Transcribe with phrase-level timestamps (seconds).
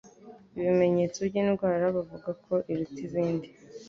[0.57, 3.47] ibimenyetso by'indwara bavugako iruta izindi